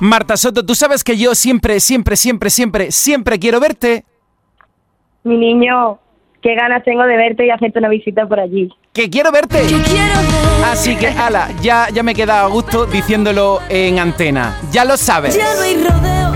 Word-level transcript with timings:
Marta 0.00 0.36
Soto, 0.36 0.64
tú 0.64 0.74
sabes 0.74 1.02
que 1.02 1.16
yo 1.16 1.34
siempre, 1.34 1.80
siempre, 1.80 2.16
siempre, 2.16 2.50
siempre, 2.50 2.92
siempre 2.92 3.38
quiero 3.38 3.60
verte. 3.60 4.04
Mi 5.24 5.36
niño, 5.36 5.98
qué 6.42 6.54
ganas 6.54 6.84
tengo 6.84 7.02
de 7.04 7.16
verte 7.16 7.46
y 7.46 7.50
hacerte 7.50 7.78
una 7.78 7.88
visita 7.88 8.26
por 8.26 8.40
allí. 8.40 8.70
Que 8.92 9.10
quiero 9.10 9.32
verte. 9.32 9.62
Así 10.64 10.96
que, 10.96 11.08
ala, 11.08 11.48
ya, 11.60 11.88
ya 11.92 12.02
me 12.02 12.14
queda 12.14 12.42
a 12.42 12.46
gusto 12.46 12.86
diciéndolo 12.86 13.60
en 13.68 13.98
antena. 13.98 14.60
Ya 14.70 14.84
lo 14.84 14.96
sabes. 14.96 15.38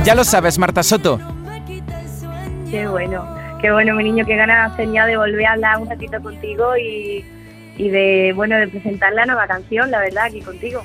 Ya 0.04 0.14
lo 0.14 0.24
sabes, 0.24 0.58
Marta 0.58 0.82
Soto. 0.82 1.18
Qué 2.70 2.86
bueno, 2.86 3.24
qué 3.60 3.72
bueno, 3.72 3.94
mi 3.94 4.04
niño, 4.04 4.24
qué 4.24 4.36
ganas 4.36 4.76
tenía 4.76 5.04
de 5.06 5.16
volver 5.16 5.46
a 5.46 5.52
hablar 5.52 5.78
un 5.78 5.88
ratito 5.88 6.20
contigo 6.22 6.76
y, 6.76 7.24
y 7.76 7.88
de, 7.88 8.32
bueno, 8.34 8.56
de 8.56 8.68
presentar 8.68 9.12
la 9.12 9.26
nueva 9.26 9.46
canción, 9.46 9.90
la 9.90 9.98
verdad, 9.98 10.24
aquí 10.26 10.40
contigo. 10.40 10.82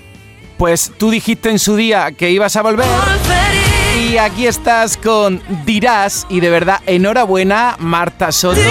Pues 0.58 0.92
tú 0.98 1.12
dijiste 1.12 1.50
en 1.50 1.60
su 1.60 1.76
día 1.76 2.12
que 2.12 2.32
ibas 2.32 2.56
a 2.56 2.62
volver. 2.62 2.86
Y 4.00 4.18
aquí 4.18 4.48
estás 4.48 4.98
con 4.98 5.42
Dirás. 5.66 6.26
Y 6.30 6.40
de 6.40 6.50
verdad, 6.50 6.80
enhorabuena, 6.86 7.76
Marta 7.80 8.32
Soto. 8.32 8.62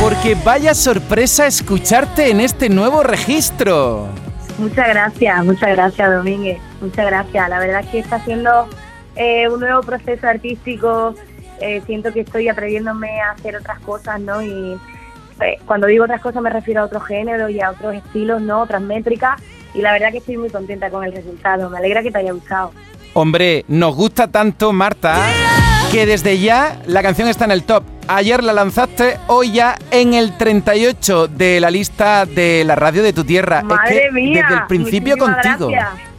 Porque 0.00 0.36
vaya 0.44 0.74
sorpresa 0.74 1.46
escucharte 1.46 2.30
en 2.30 2.40
este 2.40 2.68
nuevo 2.68 3.02
registro. 3.02 4.08
Muchas 4.58 4.88
gracias, 4.88 5.44
muchas 5.44 5.70
gracias, 5.70 6.10
Domínguez. 6.10 6.58
Muchas 6.80 7.06
gracias. 7.06 7.48
La 7.48 7.58
verdad 7.58 7.80
es 7.80 7.86
que 7.88 7.98
está 7.98 8.24
siendo 8.24 8.68
eh, 9.16 9.48
un 9.48 9.60
nuevo 9.60 9.82
proceso 9.82 10.26
artístico. 10.28 11.14
Eh, 11.60 11.82
siento 11.86 12.12
que 12.12 12.20
estoy 12.20 12.48
atreviéndome 12.48 13.20
a 13.20 13.32
hacer 13.32 13.56
otras 13.56 13.80
cosas, 13.80 14.20
¿no? 14.20 14.42
Y 14.42 14.78
eh, 15.40 15.58
cuando 15.66 15.86
digo 15.86 16.04
otras 16.04 16.20
cosas 16.20 16.42
me 16.42 16.50
refiero 16.50 16.82
a 16.82 16.84
otros 16.84 17.04
géneros 17.04 17.50
y 17.50 17.60
a 17.60 17.70
otros 17.70 17.94
estilos, 17.94 18.40
¿no? 18.42 18.62
Otras 18.62 18.82
métricas. 18.82 19.40
Y 19.74 19.82
la 19.82 19.92
verdad 19.92 20.10
que 20.10 20.18
estoy 20.18 20.36
muy 20.36 20.48
contenta 20.48 20.90
con 20.90 21.04
el 21.04 21.12
resultado. 21.12 21.68
Me 21.68 21.78
alegra 21.78 22.02
que 22.02 22.10
te 22.10 22.18
haya 22.18 22.32
gustado. 22.32 22.72
Hombre, 23.12 23.64
nos 23.68 23.94
gusta 23.94 24.30
tanto, 24.30 24.72
Marta, 24.72 25.18
que 25.90 26.06
desde 26.06 26.38
ya 26.38 26.80
la 26.86 27.02
canción 27.02 27.28
está 27.28 27.46
en 27.46 27.50
el 27.50 27.62
top. 27.64 27.82
Ayer 28.08 28.42
la 28.44 28.52
lanzaste, 28.52 29.18
hoy 29.26 29.52
ya 29.52 29.76
en 29.90 30.14
el 30.14 30.36
38 30.36 31.28
de 31.28 31.60
la 31.60 31.70
lista 31.70 32.24
de 32.26 32.62
la 32.64 32.74
radio 32.74 33.02
de 33.02 33.12
tu 33.12 33.24
tierra. 33.24 33.62
Madre 33.62 34.10
mía. 34.12 34.46
Desde 34.48 34.60
el 34.60 34.66
principio 34.66 35.16
contigo. 35.16 35.68
Gracias. 35.68 36.15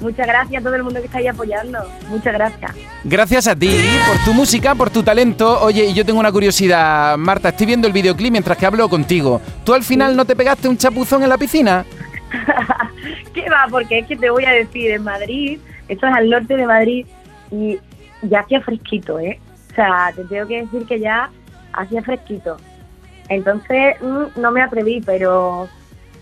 Muchas 0.00 0.26
gracias 0.26 0.60
a 0.60 0.64
todo 0.64 0.76
el 0.76 0.84
mundo 0.84 1.00
que 1.00 1.06
está 1.06 1.18
ahí 1.18 1.26
apoyando. 1.26 1.78
Muchas 2.08 2.32
gracias. 2.32 2.72
Gracias 3.04 3.48
a 3.48 3.56
ti 3.56 3.70
por 4.06 4.24
tu 4.24 4.32
música, 4.32 4.74
por 4.74 4.90
tu 4.90 5.02
talento. 5.02 5.60
Oye, 5.60 5.86
y 5.86 5.94
yo 5.94 6.04
tengo 6.04 6.20
una 6.20 6.30
curiosidad, 6.30 7.16
Marta. 7.16 7.48
Estoy 7.48 7.66
viendo 7.66 7.86
el 7.86 7.92
videoclip 7.92 8.30
mientras 8.30 8.56
que 8.56 8.66
hablo 8.66 8.88
contigo. 8.88 9.40
¿Tú 9.64 9.74
al 9.74 9.82
final 9.82 10.16
no 10.16 10.24
te 10.24 10.36
pegaste 10.36 10.68
un 10.68 10.76
chapuzón 10.76 11.22
en 11.24 11.28
la 11.28 11.38
piscina? 11.38 11.84
¿Qué 13.34 13.48
va? 13.50 13.66
Porque 13.70 14.00
es 14.00 14.06
que 14.06 14.16
te 14.16 14.30
voy 14.30 14.44
a 14.44 14.52
decir, 14.52 14.92
en 14.92 15.02
Madrid, 15.02 15.58
esto 15.88 16.06
es 16.06 16.14
al 16.14 16.30
norte 16.30 16.56
de 16.56 16.66
Madrid, 16.66 17.06
y 17.50 17.78
ya 18.22 18.40
hacía 18.40 18.60
fresquito, 18.60 19.18
¿eh? 19.18 19.40
O 19.70 19.74
sea, 19.74 20.12
te 20.14 20.24
tengo 20.24 20.46
que 20.46 20.62
decir 20.62 20.86
que 20.86 21.00
ya 21.00 21.30
hacía 21.72 22.02
fresquito. 22.02 22.56
Entonces, 23.28 23.96
mm, 24.00 24.40
no 24.40 24.50
me 24.50 24.62
atreví, 24.62 25.00
pero 25.04 25.68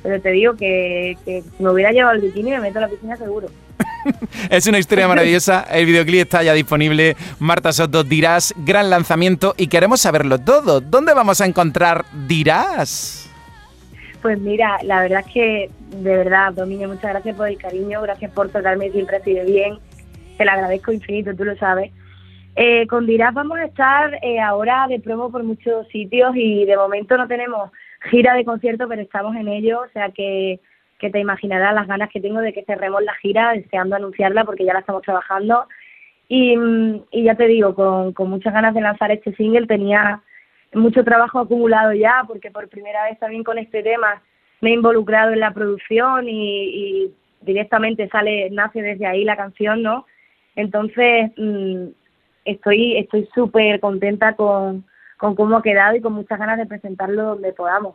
pero 0.07 0.23
te 0.23 0.31
digo 0.31 0.55
que, 0.55 1.19
que 1.25 1.43
si 1.43 1.63
me 1.63 1.71
hubiera 1.71 1.91
llevado 1.91 2.15
el 2.15 2.23
bikini 2.23 2.51
me 2.51 2.61
meto 2.61 2.79
a 2.79 2.83
la 2.83 2.89
piscina 2.89 3.17
seguro. 3.17 3.49
es 4.51 4.67
una 4.69 4.79
historia 4.79 5.09
maravillosa. 5.09 5.67
El 5.69 5.87
videoclip 5.87 6.21
está 6.21 6.45
ya 6.45 6.53
disponible. 6.53 7.17
Marta 7.41 7.73
Soto, 7.73 8.05
Dirás, 8.05 8.55
gran 8.59 8.89
lanzamiento 8.89 9.55
y 9.57 9.67
queremos 9.67 10.01
saberlo 10.01 10.39
todo. 10.39 10.81
¿Dónde 10.81 11.13
vamos 11.13 11.41
a 11.41 11.47
encontrar 11.47 12.05
Dirás? 12.29 13.29
Pues 14.23 14.39
mira, 14.39 14.79
la 14.85 15.03
verdad 15.03 15.25
es 15.27 15.33
que, 15.33 15.71
de 15.91 16.17
verdad, 16.17 16.53
Dominio, 16.53 16.89
muchas 16.89 17.11
gracias 17.11 17.37
por 17.37 17.49
el 17.49 17.59
cariño, 17.59 18.01
gracias 18.03 18.31
por 18.31 18.49
tratarme 18.49 18.93
siempre 18.93 19.17
así 19.17 19.33
de 19.33 19.45
bien. 19.45 19.79
Te 20.39 20.45
lo 20.45 20.53
agradezco 20.53 20.93
infinito, 20.93 21.35
tú 21.35 21.45
lo 21.45 21.57
sabes. 21.57 21.91
Eh, 22.55 22.87
con 22.87 23.07
Dirás 23.07 23.35
vamos 23.35 23.59
a 23.59 23.65
estar 23.65 24.19
eh, 24.23 24.39
ahora 24.39 24.87
de 24.89 25.01
promo 25.01 25.33
por 25.33 25.43
muchos 25.43 25.89
sitios 25.89 26.31
y 26.37 26.65
de 26.65 26.77
momento 26.77 27.17
no 27.17 27.27
tenemos 27.27 27.71
gira 28.11 28.35
de 28.35 28.45
concierto, 28.45 28.89
pero 28.89 29.03
estamos 29.03 29.35
en 29.37 29.49
ello, 29.49 29.81
o 29.81 29.89
sea 29.89 30.11
que, 30.11 30.61
que 30.99 31.11
te 31.11 31.19
imaginarás 31.19 31.75
las 31.75 31.87
ganas 31.87 32.11
que 32.11 32.21
tengo 32.21 32.41
de 32.41 32.53
que 32.53 32.65
cerremos 32.65 33.03
la 33.03 33.15
gira, 33.15 33.53
deseando 33.53 33.97
anunciarla 33.97 34.45
porque 34.45 34.65
ya 34.65 34.73
la 34.73 34.81
estamos 34.81 35.03
trabajando. 35.03 35.67
Y, 36.29 36.57
y 37.11 37.23
ya 37.23 37.37
te 37.37 37.47
digo, 37.47 37.75
con, 37.75 38.13
con 38.13 38.31
muchas 38.31 38.53
ganas 38.53 38.75
de 38.75 38.81
lanzar 38.81 39.11
este 39.13 39.35
single, 39.37 39.67
tenía 39.67 40.21
mucho 40.75 41.05
trabajo 41.05 41.39
acumulado 41.39 41.93
ya, 41.93 42.25
porque 42.27 42.51
por 42.51 42.69
primera 42.69 43.05
vez 43.05 43.19
también 43.19 43.45
con 43.45 43.59
este 43.59 43.83
tema 43.83 44.23
me 44.61 44.71
he 44.71 44.75
involucrado 44.75 45.33
en 45.33 45.41
la 45.41 45.53
producción 45.53 46.29
y, 46.29 46.65
y 46.65 47.15
directamente 47.43 48.09
sale, 48.09 48.51
nace 48.51 48.83
desde 48.83 49.07
ahí 49.07 49.25
la 49.25 49.37
canción, 49.37 49.83
¿no? 49.83 50.07
Entonces, 50.57 51.31
mmm, 51.37 51.87
estoy 52.45 52.97
estoy 52.97 53.29
súper 53.35 53.81
contenta 53.81 54.35
con, 54.35 54.85
con 55.17 55.35
cómo 55.35 55.57
ha 55.57 55.63
quedado 55.63 55.97
y 55.97 56.01
con 56.01 56.13
muchas 56.13 56.39
ganas 56.39 56.59
de 56.59 56.67
presentarlo 56.67 57.23
donde 57.23 57.53
podamos. 57.53 57.95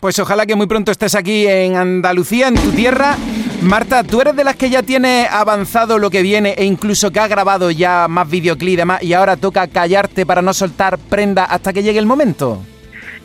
Pues 0.00 0.18
ojalá 0.18 0.46
que 0.46 0.56
muy 0.56 0.66
pronto 0.66 0.90
estés 0.90 1.14
aquí 1.14 1.46
en 1.46 1.76
Andalucía, 1.76 2.48
en 2.48 2.56
tu 2.56 2.72
tierra. 2.72 3.16
Marta, 3.62 4.02
¿tú 4.02 4.20
eres 4.20 4.34
de 4.34 4.42
las 4.42 4.56
que 4.56 4.68
ya 4.68 4.82
tiene 4.82 5.28
avanzado 5.30 5.96
lo 5.98 6.10
que 6.10 6.22
viene 6.22 6.54
e 6.58 6.64
incluso 6.64 7.12
que 7.12 7.20
ha 7.20 7.28
grabado 7.28 7.70
ya 7.70 8.08
más 8.08 8.28
videoclip 8.28 8.72
y 8.72 8.76
demás 8.76 9.02
y 9.04 9.12
ahora 9.12 9.36
toca 9.36 9.68
callarte 9.68 10.26
para 10.26 10.42
no 10.42 10.52
soltar 10.52 10.98
prenda 10.98 11.44
hasta 11.44 11.72
que 11.72 11.84
llegue 11.84 12.00
el 12.00 12.06
momento? 12.06 12.60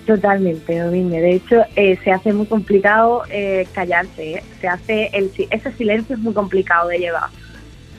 Totalmente, 0.06 0.80
Domínguez. 0.80 1.22
De 1.24 1.34
hecho, 1.34 1.56
eh, 1.76 1.97
se 2.03 2.12
hace 2.12 2.31
muy 2.31 2.46
complicado 2.46 3.24
eh, 3.31 3.68
callarse. 3.74 4.34
¿eh? 4.34 4.44
Se 4.62 4.68
hace 4.68 5.09
el, 5.14 5.31
ese 5.50 5.72
silencio 5.74 6.16
es 6.16 6.22
muy 6.22 6.34
complicado 6.36 6.90
de 6.90 7.00
llevar. 7.00 7.30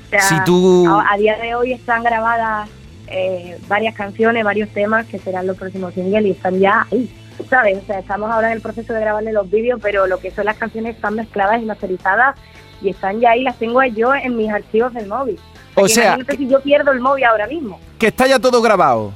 O 0.07 0.11
sea, 0.11 0.23
si 0.23 0.37
tú... 0.45 0.89
a, 0.89 1.13
a 1.13 1.17
día 1.19 1.37
de 1.37 1.57
hoy 1.57 1.73
están 1.73 2.05
grabadas 2.05 2.71
eh, 3.11 3.59
varias 3.69 3.95
canciones, 3.95 4.45
varios 4.45 4.69
temas 4.71 5.07
que 5.07 5.19
serán 5.19 5.47
los 5.47 5.57
próximos 5.57 5.95
singles 5.95 6.27
y 6.27 6.31
están 6.31 6.59
ya 6.59 6.87
ahí, 6.91 7.11
¿sabes? 7.49 7.79
O 7.79 7.87
sea, 7.87 7.99
estamos 7.99 8.31
ahora 8.31 8.49
en 8.49 8.55
el 8.55 8.61
proceso 8.61 8.93
de 8.93 9.01
grabarle 9.01 9.33
los 9.33 9.51
vídeos, 9.51 9.81
pero 9.83 10.07
lo 10.07 10.19
que 10.19 10.31
son 10.31 10.45
las 10.45 10.57
canciones 10.57 10.97
están 10.97 11.15
mezcladas 11.15 11.63
y 11.63 11.65
masterizadas 11.65 12.37
y 12.81 12.91
están 12.91 13.21
ya 13.21 13.31
ahí, 13.31 13.43
las 13.43 13.59
tengo 13.59 13.83
yo 13.85 14.15
en 14.15 14.37
mis 14.37 14.51
archivos 14.51 14.93
del 14.95 15.09
móvil. 15.09 15.39
O, 15.75 15.83
o 15.83 15.89
sea, 15.89 16.17
que 16.17 16.37
si 16.37 16.49
yo 16.49 16.61
pierdo 16.61 16.93
el 16.93 17.01
móvil 17.01 17.25
ahora 17.25 17.47
mismo. 17.47 17.81
Que 17.99 18.09
está 18.09 18.27
ya 18.27 18.39
todo 18.39 18.61
grabado. 18.61 19.13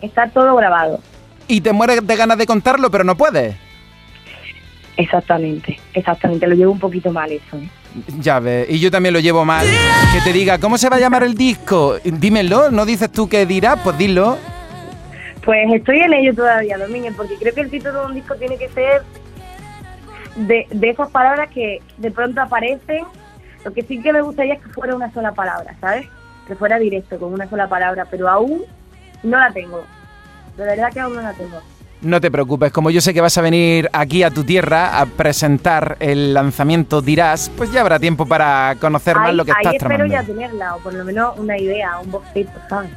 Está 0.00 0.28
todo 0.28 0.54
grabado. 0.56 1.00
Y 1.48 1.60
te 1.60 1.72
mueres 1.72 2.06
de 2.06 2.16
ganas 2.16 2.38
de 2.38 2.46
contarlo, 2.46 2.90
pero 2.90 3.04
no 3.04 3.16
puedes. 3.16 3.56
Exactamente, 4.96 5.78
exactamente. 5.94 6.46
Lo 6.46 6.54
llevo 6.54 6.72
un 6.72 6.78
poquito 6.78 7.10
mal 7.12 7.30
eso. 7.32 7.56
¿eh? 7.56 7.68
Ya 8.20 8.40
ves, 8.40 8.68
y 8.70 8.80
yo 8.80 8.90
también 8.90 9.12
lo 9.12 9.20
llevo 9.20 9.44
mal. 9.44 9.66
Que 10.12 10.20
te 10.20 10.32
diga, 10.32 10.58
¿cómo 10.58 10.78
se 10.78 10.88
va 10.88 10.96
a 10.96 11.00
llamar 11.00 11.22
el 11.22 11.34
disco? 11.34 11.96
Dímelo, 12.02 12.70
¿no 12.70 12.86
dices 12.86 13.10
tú 13.12 13.28
qué 13.28 13.44
dirás? 13.46 13.78
Pues 13.82 13.98
dilo. 13.98 14.38
Pues 15.44 15.66
estoy 15.72 16.00
en 16.00 16.12
ello 16.14 16.34
todavía, 16.34 16.78
Domínguez, 16.78 17.14
porque 17.16 17.34
creo 17.36 17.52
que 17.52 17.62
el 17.62 17.70
título 17.70 18.00
de 18.00 18.06
un 18.06 18.14
disco 18.14 18.34
tiene 18.36 18.56
que 18.56 18.68
ser 18.68 19.02
de, 20.36 20.66
de 20.70 20.90
esas 20.90 21.10
palabras 21.10 21.50
que 21.50 21.82
de 21.98 22.10
pronto 22.10 22.40
aparecen. 22.40 23.04
Lo 23.64 23.72
que 23.72 23.82
sí 23.82 24.00
que 24.00 24.12
me 24.12 24.22
gustaría 24.22 24.54
es 24.54 24.62
que 24.62 24.70
fuera 24.70 24.94
una 24.94 25.12
sola 25.12 25.32
palabra, 25.32 25.74
¿sabes? 25.80 26.06
Que 26.46 26.54
fuera 26.54 26.78
directo, 26.78 27.18
con 27.18 27.32
una 27.32 27.48
sola 27.48 27.68
palabra, 27.68 28.06
pero 28.10 28.28
aún 28.28 28.62
no 29.22 29.38
la 29.38 29.50
tengo. 29.52 29.84
De 30.56 30.64
verdad 30.64 30.92
que 30.92 31.00
aún 31.00 31.14
no 31.14 31.22
la 31.22 31.32
tengo. 31.32 31.60
No 32.02 32.20
te 32.20 32.32
preocupes, 32.32 32.72
como 32.72 32.90
yo 32.90 33.00
sé 33.00 33.14
que 33.14 33.20
vas 33.20 33.38
a 33.38 33.42
venir 33.42 33.88
aquí 33.92 34.24
a 34.24 34.30
tu 34.30 34.42
tierra 34.42 35.00
a 35.00 35.06
presentar 35.06 35.96
el 36.00 36.34
lanzamiento 36.34 37.00
Dirás, 37.00 37.48
pues 37.56 37.70
ya 37.70 37.80
habrá 37.80 38.00
tiempo 38.00 38.26
para 38.26 38.74
conocer 38.80 39.16
ahí, 39.16 39.22
más 39.22 39.34
lo 39.34 39.44
que 39.44 39.52
ahí 39.52 39.58
estás 39.60 39.74
espero 39.74 39.88
tramando. 39.96 40.12
ya 40.12 40.24
tenerla, 40.24 40.74
o 40.74 40.80
por 40.80 40.94
lo 40.94 41.04
menos 41.04 41.38
una 41.38 41.56
idea, 41.56 41.98
un 42.00 42.10
boceto, 42.10 42.58
¿sabes? 42.68 42.90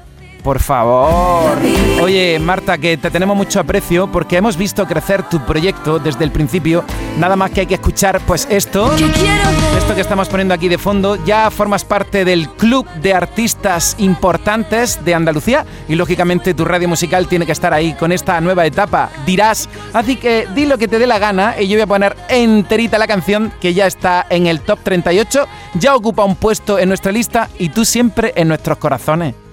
Por 0.45 0.59
favor. 0.59 1.57
Oye, 2.03 2.37
Marta, 2.37 2.77
que 2.77 2.97
te 2.97 3.09
tenemos 3.09 3.35
mucho 3.35 3.59
aprecio 3.59 4.11
porque 4.11 4.37
hemos 4.37 4.57
visto 4.57 4.85
crecer 4.85 5.23
tu 5.23 5.43
proyecto 5.43 5.97
desde 5.97 6.23
el 6.23 6.31
principio. 6.31 6.83
Nada 7.17 7.35
más 7.35 7.49
que 7.49 7.61
hay 7.61 7.65
que 7.65 7.73
escuchar, 7.73 8.21
pues 8.27 8.47
esto, 8.51 8.93
esto 8.93 9.95
que 9.95 10.01
estamos 10.01 10.29
poniendo 10.29 10.53
aquí 10.53 10.67
de 10.67 10.77
fondo. 10.77 11.17
Ya 11.25 11.49
formas 11.49 11.83
parte 11.83 12.25
del 12.25 12.47
club 12.47 12.87
de 13.01 13.15
artistas 13.15 13.95
importantes 13.97 15.03
de 15.03 15.15
Andalucía 15.15 15.65
y 15.89 15.95
lógicamente 15.95 16.53
tu 16.53 16.63
radio 16.63 16.87
musical 16.87 17.27
tiene 17.27 17.47
que 17.47 17.51
estar 17.51 17.73
ahí 17.73 17.93
con 17.93 18.11
esta 18.11 18.39
nueva 18.39 18.67
etapa. 18.67 19.09
Dirás, 19.25 19.67
así 19.93 20.15
que 20.15 20.47
di 20.53 20.67
lo 20.67 20.77
que 20.77 20.87
te 20.87 20.99
dé 20.99 21.07
la 21.07 21.17
gana 21.17 21.55
y 21.59 21.67
yo 21.67 21.75
voy 21.75 21.81
a 21.81 21.87
poner 21.87 22.15
enterita 22.29 22.99
la 22.99 23.07
canción 23.07 23.51
que 23.59 23.73
ya 23.73 23.87
está 23.87 24.27
en 24.29 24.45
el 24.45 24.61
top 24.61 24.77
38. 24.83 25.47
Ya 25.79 25.95
ocupa 25.95 26.23
un 26.23 26.35
puesto 26.35 26.77
en 26.77 26.89
nuestra 26.89 27.11
lista 27.11 27.49
y 27.57 27.69
tú 27.69 27.83
siempre 27.83 28.31
en 28.35 28.47
nuestros 28.47 28.77
corazones. 28.77 29.44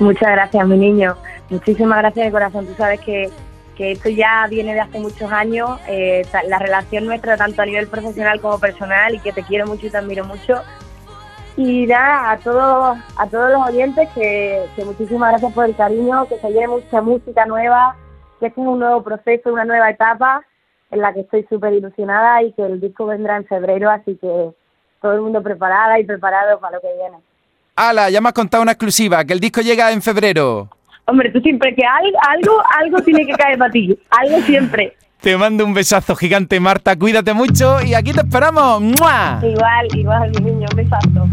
Muchas 0.00 0.30
gracias, 0.30 0.66
mi 0.66 0.78
niño. 0.78 1.14
Muchísimas 1.50 1.98
gracias 1.98 2.24
de 2.24 2.32
corazón. 2.32 2.66
Tú 2.66 2.72
sabes 2.72 3.00
que, 3.00 3.28
que 3.76 3.92
esto 3.92 4.08
ya 4.08 4.46
viene 4.48 4.72
de 4.72 4.80
hace 4.80 4.98
muchos 4.98 5.30
años, 5.30 5.78
eh, 5.88 6.22
la 6.48 6.58
relación 6.58 7.04
nuestra 7.04 7.36
tanto 7.36 7.60
a 7.60 7.66
nivel 7.66 7.86
profesional 7.86 8.40
como 8.40 8.58
personal 8.58 9.14
y 9.14 9.18
que 9.18 9.32
te 9.32 9.42
quiero 9.42 9.66
mucho 9.66 9.86
y 9.86 9.90
te 9.90 9.98
admiro 9.98 10.24
mucho. 10.24 10.62
Y 11.54 11.86
nada, 11.86 12.30
a 12.30 12.38
todos, 12.38 12.98
a 13.18 13.26
todos 13.26 13.52
los 13.52 13.68
oyentes 13.68 14.08
que, 14.14 14.64
que 14.74 14.84
muchísimas 14.86 15.32
gracias 15.32 15.52
por 15.52 15.66
el 15.66 15.76
cariño, 15.76 16.26
que 16.28 16.38
se 16.38 16.48
viene 16.48 16.68
mucha 16.68 17.02
música 17.02 17.44
nueva, 17.44 17.94
que 18.38 18.46
este 18.46 18.58
es 18.58 18.66
un 18.66 18.78
nuevo 18.78 19.02
proceso, 19.02 19.52
una 19.52 19.66
nueva 19.66 19.90
etapa 19.90 20.42
en 20.90 21.00
la 21.00 21.12
que 21.12 21.20
estoy 21.20 21.44
súper 21.50 21.74
ilusionada 21.74 22.42
y 22.42 22.52
que 22.52 22.62
el 22.62 22.80
disco 22.80 23.04
vendrá 23.04 23.36
en 23.36 23.44
febrero, 23.44 23.90
así 23.90 24.16
que 24.16 24.50
todo 25.02 25.12
el 25.12 25.20
mundo 25.20 25.42
preparada 25.42 26.00
y 26.00 26.04
preparado 26.04 26.58
para 26.58 26.76
lo 26.76 26.80
que 26.80 26.94
viene. 26.94 27.18
Ala, 27.76 28.10
ya 28.10 28.20
me 28.20 28.28
has 28.28 28.34
contado 28.34 28.62
una 28.62 28.72
exclusiva, 28.72 29.24
que 29.24 29.32
el 29.32 29.40
disco 29.40 29.60
llega 29.60 29.90
en 29.92 30.02
febrero. 30.02 30.68
Hombre, 31.06 31.30
tú 31.30 31.40
siempre 31.40 31.74
que 31.74 31.82
algo, 31.84 32.18
algo, 32.28 32.62
algo 32.78 33.02
tiene 33.02 33.26
que 33.26 33.32
caer 33.32 33.58
para 33.58 33.70
ti, 33.70 33.98
algo 34.10 34.40
siempre. 34.42 34.96
Te 35.20 35.36
mando 35.36 35.64
un 35.66 35.74
besazo 35.74 36.16
gigante, 36.16 36.58
Marta. 36.60 36.96
Cuídate 36.96 37.34
mucho 37.34 37.82
y 37.82 37.94
aquí 37.94 38.12
te 38.12 38.20
esperamos. 38.20 38.82
Igual, 38.82 39.88
igual, 39.94 40.30
mi 40.30 40.50
niño, 40.50 40.66
un 40.70 40.76
besazo. 40.76 41.28